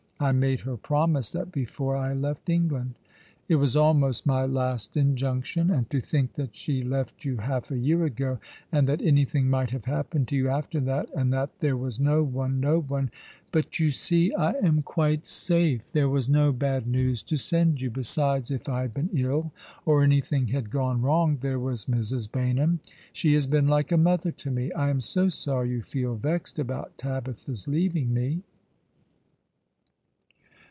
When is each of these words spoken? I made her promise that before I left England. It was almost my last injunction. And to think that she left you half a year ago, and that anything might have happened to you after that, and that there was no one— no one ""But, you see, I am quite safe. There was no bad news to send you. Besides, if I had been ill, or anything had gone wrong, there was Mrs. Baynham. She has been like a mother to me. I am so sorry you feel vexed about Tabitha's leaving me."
I 0.23 0.31
made 0.33 0.59
her 0.59 0.77
promise 0.77 1.31
that 1.31 1.51
before 1.51 1.95
I 1.95 2.13
left 2.13 2.47
England. 2.47 2.93
It 3.47 3.55
was 3.55 3.75
almost 3.75 4.27
my 4.27 4.45
last 4.45 4.95
injunction. 4.95 5.71
And 5.71 5.89
to 5.89 5.99
think 5.99 6.33
that 6.33 6.55
she 6.55 6.83
left 6.83 7.25
you 7.25 7.37
half 7.37 7.71
a 7.71 7.77
year 7.79 8.05
ago, 8.05 8.37
and 8.71 8.87
that 8.87 9.01
anything 9.01 9.49
might 9.49 9.71
have 9.71 9.85
happened 9.85 10.27
to 10.27 10.35
you 10.35 10.47
after 10.47 10.79
that, 10.81 11.09
and 11.15 11.33
that 11.33 11.57
there 11.59 11.75
was 11.75 11.99
no 11.99 12.21
one— 12.21 12.59
no 12.59 12.79
one 12.81 13.09
""But, 13.51 13.79
you 13.79 13.89
see, 13.89 14.31
I 14.35 14.51
am 14.61 14.83
quite 14.83 15.25
safe. 15.25 15.91
There 15.91 16.07
was 16.07 16.29
no 16.29 16.51
bad 16.51 16.85
news 16.85 17.23
to 17.23 17.35
send 17.37 17.81
you. 17.81 17.89
Besides, 17.89 18.51
if 18.51 18.69
I 18.69 18.81
had 18.83 18.93
been 18.93 19.09
ill, 19.13 19.51
or 19.87 20.03
anything 20.03 20.49
had 20.49 20.69
gone 20.69 21.01
wrong, 21.01 21.39
there 21.41 21.59
was 21.59 21.85
Mrs. 21.85 22.29
Baynham. 22.31 22.77
She 23.11 23.33
has 23.33 23.47
been 23.47 23.67
like 23.67 23.91
a 23.91 23.97
mother 23.97 24.31
to 24.31 24.51
me. 24.51 24.71
I 24.73 24.91
am 24.91 25.01
so 25.01 25.29
sorry 25.29 25.71
you 25.71 25.81
feel 25.81 26.13
vexed 26.13 26.59
about 26.59 26.95
Tabitha's 26.99 27.67
leaving 27.67 28.13
me." 28.13 28.43